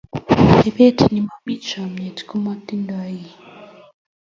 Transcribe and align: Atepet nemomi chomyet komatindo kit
Atepet 0.53 0.97
nemomi 1.13 1.53
chomyet 1.67 2.17
komatindo 2.29 2.95
kit 3.07 3.33